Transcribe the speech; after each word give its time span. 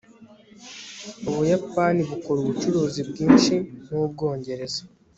ubuyapani 1.29 2.01
bukora 2.09 2.37
ubucuruzi 2.41 3.01
bwinshi 3.09 3.53
nu 3.89 4.03
bwongereza 4.11 4.81